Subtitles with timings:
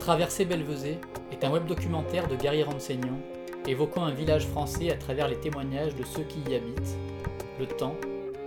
[0.00, 0.96] Traverser Belvezé
[1.30, 3.20] est un web documentaire de Gary Renseignant
[3.68, 6.96] évoquant un village français à travers les témoignages de ceux qui y habitent,
[7.60, 7.94] le temps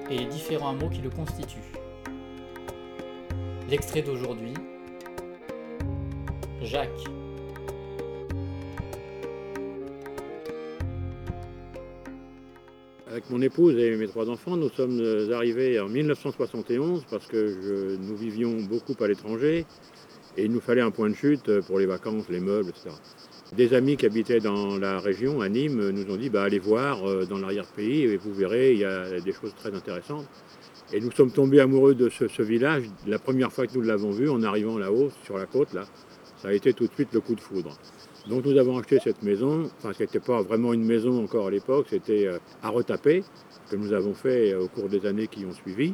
[0.09, 1.59] et les différents hameaux qui le constituent.
[3.70, 4.55] L'extrait d'aujourd'hui
[6.63, 6.89] Jacques.
[13.05, 14.99] Avec mon épouse et mes trois enfants, nous sommes
[15.31, 19.67] arrivés en 1971 parce que nous vivions beaucoup à l'étranger
[20.38, 22.90] et il nous fallait un point de chute pour les vacances, les meubles, etc.
[23.55, 27.08] Des amis qui habitaient dans la région, à Nîmes, nous ont dit bah, allez voir
[27.08, 30.26] euh, dans l'arrière-pays et vous verrez, il y a des choses très intéressantes.
[30.92, 34.28] Et nous sommes tombés amoureux de ce, village la première fois que nous l'avons vu
[34.28, 35.84] en arrivant là-haut, sur la côte, là.
[36.38, 37.78] Ça a été tout de suite le coup de foudre.
[38.28, 41.52] Donc nous avons acheté cette maison, enfin ce n'était pas vraiment une maison encore à
[41.52, 43.23] l'époque, c'était euh, à retaper,
[43.70, 45.94] que nous avons fait euh, au cours des années qui ont suivi.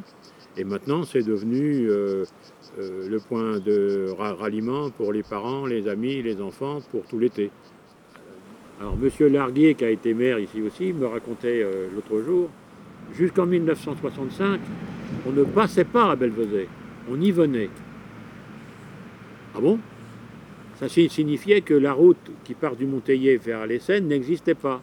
[0.56, 2.24] Et maintenant c'est devenu euh,
[2.78, 7.50] le point de ralliement pour les parents, les amis, les enfants pour tout l'été.
[8.80, 12.48] Alors Monsieur Larguier, qui a été maire ici aussi, me racontait euh, l'autre jour,
[13.14, 14.60] jusqu'en 1965,
[15.26, 16.66] on ne passait pas à Belvezet,
[17.10, 17.68] on y venait.
[19.54, 19.78] Ah bon?
[20.76, 24.80] Ça signifiait que la route qui part du Monteillet vers l'Essène n'existait pas.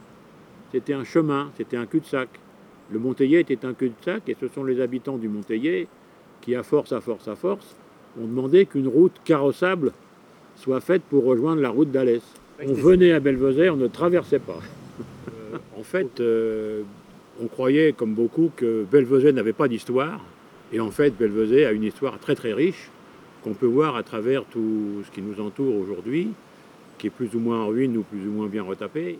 [0.72, 2.30] C'était un chemin, c'était un cul-de-sac.
[2.92, 5.88] Le Monteillet était un cul-de-sac et ce sont les habitants du Monteillet
[6.42, 7.76] qui, à force, à force, à force,
[8.20, 9.92] ont demandé qu'une route carrossable
[10.56, 12.22] soit faite pour rejoindre la route d'Alès.
[12.66, 14.60] On venait à Belvezet, on ne traversait pas.
[15.28, 16.82] Euh, en fait, euh,
[17.42, 20.20] on croyait, comme beaucoup, que Belvezet n'avait pas d'histoire.
[20.74, 22.90] Et en fait, Belvezet a une histoire très très riche
[23.44, 26.30] qu'on peut voir à travers tout ce qui nous entoure aujourd'hui,
[26.98, 29.20] qui est plus ou moins en ruine ou plus ou moins bien retapé.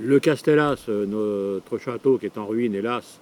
[0.00, 3.20] Le Castellas, notre château qui est en ruine, hélas,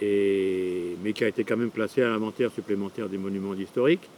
[0.00, 4.08] mais qui a été quand même placé à l'inventaire supplémentaire des monuments historiques,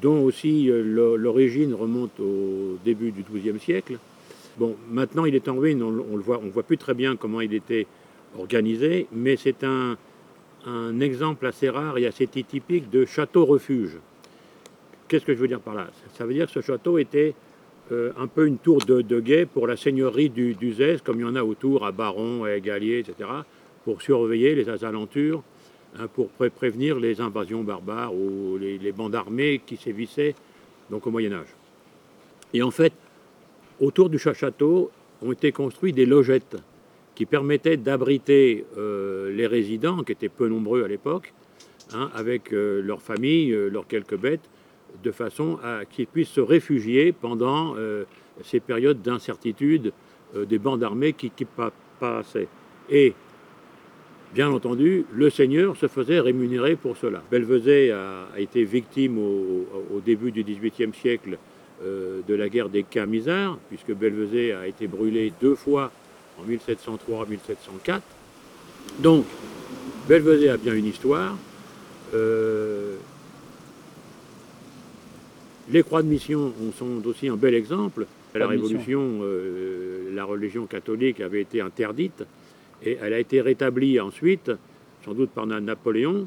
[0.00, 3.98] dont aussi euh, l'origine remonte au début du XIIe siècle.
[4.58, 7.86] Bon, maintenant il est en ruine, on, le voit, plus très bien comment il était
[8.38, 9.96] organisé, mais c'est un,
[11.00, 13.98] exemple assez rare et assez typique de château-refuge.
[15.08, 15.88] Qu'est-ce que je veux dire par là?
[16.16, 17.34] Ça veut dire que ce château était
[17.92, 20.74] euh, un peu une tour de, guet pour la seigneurie du, du
[21.04, 23.28] comme il y en a autour à Baron, à Égalier, etc
[23.84, 25.42] pour surveiller les alentours,
[25.98, 30.34] hein, pour prévenir les invasions barbares ou les, bandes armées qui sévissaient
[30.90, 31.54] donc au Moyen Âge.
[32.52, 32.92] Et en fait,
[33.80, 34.90] autour du château
[35.22, 36.56] ont été construits des logettes
[37.14, 41.32] qui permettaient d'abriter euh, les résidents, qui étaient peu nombreux à l'époque,
[41.92, 44.48] hein, avec euh, leurs familles, leurs quelques bêtes,
[45.02, 47.74] de façon à qu'ils puissent se réfugier pendant
[48.42, 49.92] ces périodes d'incertitude
[50.34, 51.46] des bandes armées qui, qui
[51.98, 52.48] passaient.
[52.90, 53.14] Et
[54.34, 57.22] Bien entendu, le seigneur se faisait rémunérer pour cela.
[57.30, 61.38] Belvezet a, été victime au, début du XVIIIe siècle
[61.84, 65.92] euh, de la guerre des Camisards, puisque Belvezet a été brûlé deux fois
[66.40, 68.02] en 1703 1704.
[68.98, 69.24] Donc,
[70.08, 71.36] Belvezet a bien une histoire.
[72.12, 72.73] Euh,
[75.70, 78.06] les croix de mission sont aussi un bel exemple.
[78.34, 82.24] À la Révolution, euh, la religion catholique avait été interdite.
[82.84, 84.50] Et elle a été rétablie ensuite,
[85.04, 86.26] sans doute par Napoléon.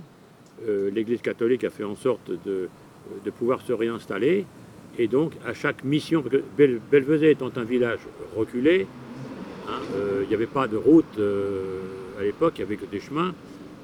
[0.68, 2.70] Euh, L'Église catholique a fait en sorte de,
[3.38, 4.46] pouvoir se réinstaller.
[4.98, 8.00] Et donc, à chaque mission, parce que Belvezet étant un village
[8.36, 8.88] reculé,
[9.68, 11.20] hein, euh, il n'y avait pas de route
[12.20, 13.36] à l'époque, il n'y avait que des chemins.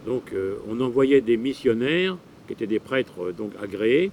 [0.07, 0.33] Donc,
[0.67, 4.11] on envoyait des missionnaires, qui étaient des prêtres donc agréés,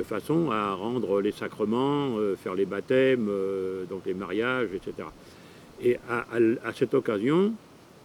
[0.00, 3.28] de façon à rendre les sacrements, faire les baptêmes,
[3.90, 5.08] donc les mariages, etc.
[5.82, 7.52] Et à cette occasion,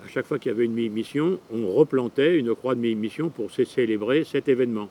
[0.04, 3.50] à chaque fois qu'il y avait une mission, on replantait une croix de mission pour
[3.52, 4.90] célébrer cet événement.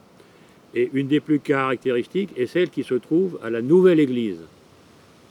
[0.73, 4.39] Et une des plus caractéristiques est celle qui se trouve à la nouvelle église.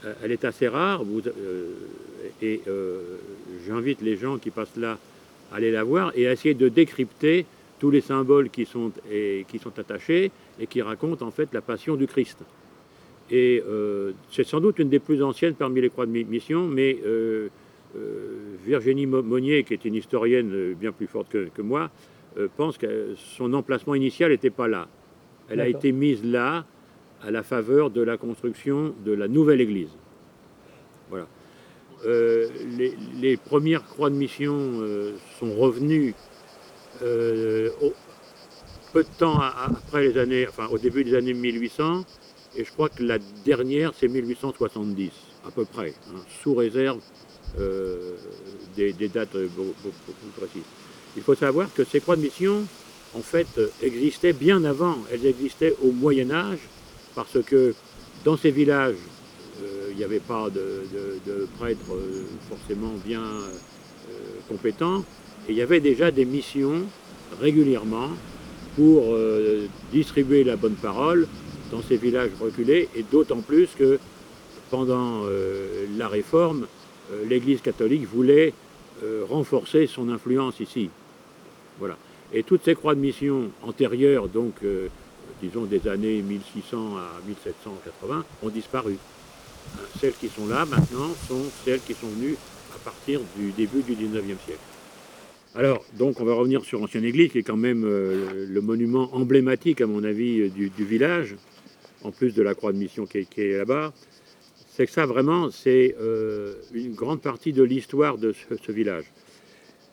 [0.04, 1.72] Euh, elle est assez rare, euh,
[2.40, 3.00] et euh,
[3.66, 4.98] j'invite les gens qui passent là
[5.52, 7.44] à aller la voir et à essayer de décrypter
[7.84, 8.90] tous les symboles qui sont,
[9.46, 12.38] qui sont attachés et qui racontent en fait la passion du Christ.
[13.30, 13.62] Et
[14.30, 16.96] c'est sans doute une des plus anciennes parmi les croix de mission, mais
[17.96, 21.90] euh, Virginie Monnier, qui est une historienne euh, bien plus forte que, moi,
[22.38, 24.88] euh, pense que son emplacement initial n'était pas là.
[25.48, 26.64] Elle a été mise là
[27.22, 29.90] à la faveur de la construction de la nouvelle église.
[31.10, 31.26] Voilà.
[32.06, 34.82] les, premières croix de mission
[35.38, 36.14] sont revenues
[37.00, 42.04] peu de temps après les années, enfin au début des années 1800,
[42.56, 45.10] et je crois que la dernière c'est 1870
[45.46, 47.00] à peu près, hein, sous réserve
[47.58, 48.14] euh,
[48.76, 49.72] des, dates beaucoup,
[50.04, 50.62] plus précises.
[51.16, 52.66] Il faut savoir que ces croix de mission,
[53.14, 53.46] en fait,
[53.82, 54.96] existaient bien avant.
[55.12, 56.58] Elles existaient au Moyen Âge,
[57.14, 57.74] parce que
[58.24, 58.96] Dans ces villages,
[59.90, 61.98] il n'y avait pas de, prêtres
[62.48, 63.22] forcément bien
[64.48, 65.04] compétents,
[65.48, 66.82] et il y avait déjà des missions
[67.40, 68.10] régulièrement
[68.76, 69.16] pour
[69.92, 71.28] distribuer la bonne parole
[71.70, 73.98] dans ces villages reculés, et d'autant plus que
[74.70, 75.22] pendant
[75.96, 76.66] la réforme,
[77.28, 78.52] l'Église catholique voulait
[79.28, 80.90] renforcer son influence ici.
[81.78, 81.96] Voilà.
[82.32, 84.88] Et toutes ces croix de mission antérieures, donc euh,
[85.42, 88.96] disons des années 1600 à 1780, ont disparu.
[90.00, 92.36] Celles qui sont là maintenant sont celles qui sont venues
[92.74, 94.73] à partir du début du 19e siècle.
[95.54, 99.14] Alors, donc on va revenir sur Ancienne Église, qui est quand même euh, le monument
[99.14, 101.36] emblématique, à mon avis, euh, du, village,
[102.02, 103.92] en plus de la croix de mission qui est, là-bas.
[104.68, 105.94] C'est que ça, vraiment, c'est
[106.74, 109.04] une grande partie de l'histoire de ce, village.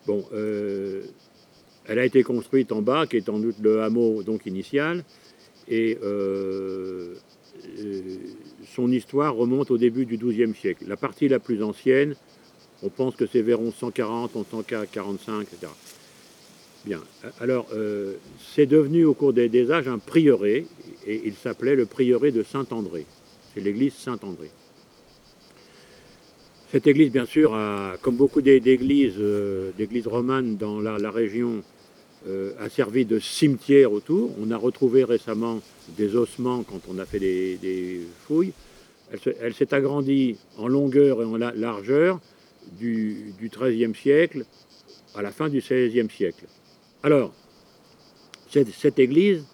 [0.08, 5.04] Bon, elle a été construite en bas, qui est en doute le hameau donc initial,
[5.68, 7.14] et euh,
[7.78, 8.16] euh,
[8.74, 10.84] son histoire remonte au début du XIIe siècle.
[10.86, 12.14] La partie la plus ancienne,
[12.82, 15.72] on pense que c'est vers 1140, 1145, etc.
[16.84, 17.00] Bien.
[17.40, 18.14] Alors, euh,
[18.54, 20.66] c'est devenu au cours des, âges un prieuré,
[21.06, 23.06] et il s'appelait le prieuré de Saint-André.
[23.54, 24.50] C'est l'église Saint-André.
[26.72, 27.56] Cette église, bien sûr,
[28.00, 29.20] comme beaucoup d'églises,
[29.76, 31.62] d'églises romanes dans la région,
[32.28, 34.30] euh, a servi de cimetière autour.
[34.40, 35.60] On a retrouvé récemment
[35.96, 38.52] des ossements quand on a fait des, fouilles.
[39.40, 42.20] Elle, s'est agrandie en longueur et en largeur
[42.78, 44.44] du, XIIIe siècle
[45.14, 46.46] à la fin du XVIe siècle.
[47.02, 47.34] Alors,
[48.48, 49.44] cette, église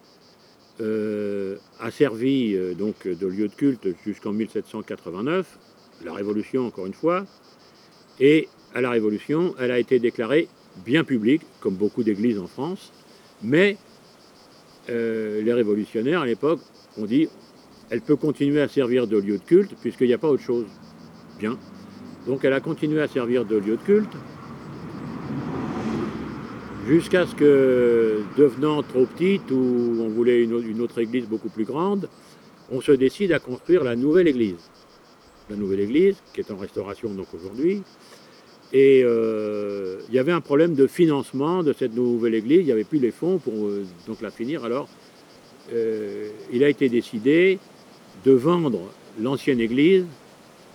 [0.81, 5.59] euh, a servi euh, donc de lieu de culte jusqu'en 1789,
[6.05, 7.27] la Révolution encore une fois,
[8.21, 10.49] et à la Révolution, elle a été déclarée
[10.85, 12.93] bien public, comme beaucoup d'églises en France,
[13.43, 13.77] mais
[14.91, 16.61] euh, les révolutionnaires à l'époque
[16.97, 17.29] ont dit
[17.91, 20.67] elle peut continuer à servir de lieu de culte puisqu'il n'y a pas autre chose.
[21.39, 21.59] Bien.
[22.29, 24.17] Donc elle a continué à servir de lieu de culte
[26.87, 32.09] jusqu'à ce que, devenant trop petite, ou on voulait une autre église beaucoup plus grande,
[32.71, 34.71] on se décide à construire la nouvelle église.
[35.51, 37.83] La nouvelle église, qui est en restauration donc aujourd'hui,
[38.73, 42.73] et euh, il y avait un problème de financement de cette nouvelle église, il n'y
[42.73, 44.65] avait plus les fonds pour euh, donc la finir.
[44.65, 44.89] Alors,
[45.73, 47.59] euh, il a été décidé
[48.25, 48.81] de vendre
[49.19, 50.05] l'ancienne église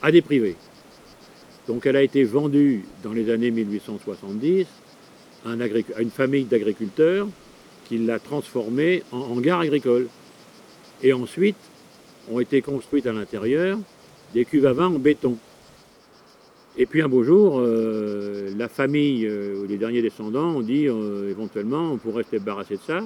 [0.01, 0.55] à des privés.
[1.67, 4.67] Donc elle a été vendue dans les années 1870
[5.45, 7.27] à, une famille d'agriculteurs
[7.85, 10.07] qui l'a transformée en, gare agricole.
[11.01, 11.57] Et ensuite
[12.31, 13.77] ont été construites à l'intérieur
[14.33, 15.37] des cuves à vin en béton.
[16.77, 21.29] Et puis un beau jour, euh, la famille euh, les derniers descendants ont dit euh,
[21.29, 23.01] éventuellement on pourrait se débarrasser de ça.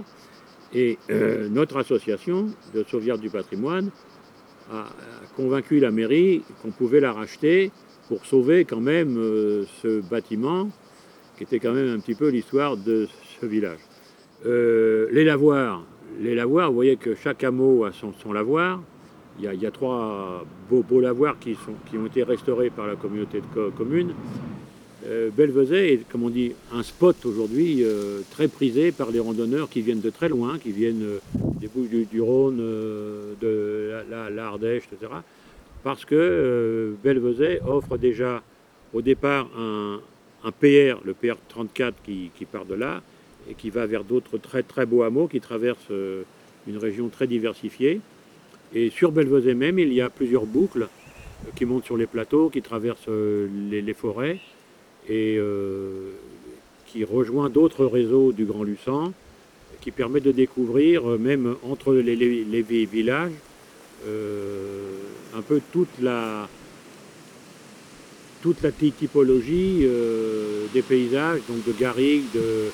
[0.74, 0.98] Et
[1.50, 3.89] notre association de sauvegarde du patrimoine
[4.69, 4.88] a,
[5.38, 7.71] convaincu la mairie qu'on pouvait la racheter
[8.07, 9.15] pour sauver quand même
[9.81, 10.69] ce bâtiment
[11.38, 13.07] qui était quand même un petit peu l'histoire de
[13.39, 13.80] ce village.
[14.45, 15.83] les lavoirs,
[16.19, 18.81] les lavoirs, vous voyez que chaque hameau a son lavoir.
[19.39, 21.56] Il y, a, trois beaux, lavoirs qui,
[21.95, 24.13] ont été restaurés par la communauté de communes.
[25.06, 25.30] Euh,
[25.71, 30.01] est, comme on dit, un spot aujourd'hui euh, très prisé par les randonneurs qui viennent
[30.01, 31.20] de très loin, qui viennent euh,
[31.60, 33.91] des Bouches du, Rhône, euh, de
[34.36, 35.12] l'Ardèche, etc.
[35.84, 38.43] Parce que Belvezet offre déjà
[38.93, 40.00] au départ un,
[40.51, 43.01] PR, le PR 34 qui, part de là,
[43.50, 45.91] et qui va vers d'autres très très beaux hameaux qui traversent
[46.67, 48.01] une région très diversifiée.
[48.74, 50.88] Et sur Belvezé même, il y a plusieurs boucles
[51.55, 54.39] qui montent sur les plateaux, qui traversent euh, les, forêts
[55.07, 56.12] et euh,
[56.86, 59.13] qui rejoint d'autres réseaux du Grand Luçon,
[59.81, 63.31] qui permet de découvrir, euh, même entre les, villages,
[65.36, 66.48] un peu toute la,
[68.41, 69.88] toute la typologie
[70.74, 72.72] des paysages, donc de garrigues, de,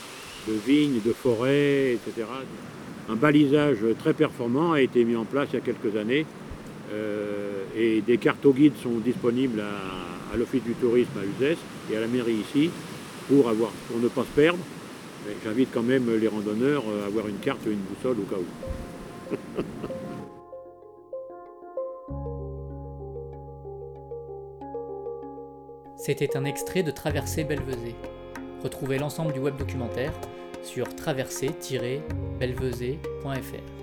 [0.65, 2.25] vignes, de forêts, etc
[3.09, 6.25] un balisage très performant a été mis en place il y a quelques années
[6.93, 11.57] euh, et des cartes au guide sont disponibles à, l'Office du tourisme à Uzès
[11.91, 12.71] et à la mairie ici
[13.27, 14.59] pour, ne pas se perdre.
[15.43, 19.87] J'invite quand même les randonneurs à avoir une carte et une boussole au cas où.
[26.05, 27.95] C'était un extrait de Traversée Belvezé.
[28.61, 30.11] Retrouvez l'ensemble du web documentaire
[30.61, 33.82] sur traversée-belvezé.fr.